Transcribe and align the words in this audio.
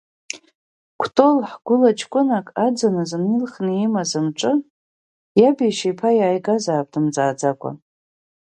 Кәтол, 0.99 1.37
ҳгәыла 1.49 1.91
ҷкәынак 1.99 2.47
аӡын 2.65 2.95
азын 3.01 3.23
илхны 3.35 3.71
имаз 3.85 4.11
амҿы, 4.19 4.53
иаб 5.39 5.57
иашьа 5.61 5.87
иԥа 5.91 6.09
иааигазаап, 6.17 6.87
дымҵааӡакәа. 6.91 7.71